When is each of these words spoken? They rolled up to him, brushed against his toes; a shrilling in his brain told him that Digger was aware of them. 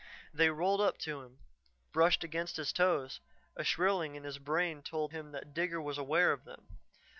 They 0.33 0.49
rolled 0.49 0.81
up 0.81 0.97
to 1.01 1.21
him, 1.21 1.37
brushed 1.91 2.23
against 2.23 2.57
his 2.57 2.73
toes; 2.73 3.19
a 3.55 3.63
shrilling 3.63 4.15
in 4.15 4.23
his 4.23 4.39
brain 4.39 4.81
told 4.81 5.11
him 5.11 5.31
that 5.33 5.53
Digger 5.53 5.79
was 5.79 5.99
aware 5.99 6.31
of 6.31 6.43
them. 6.43 6.79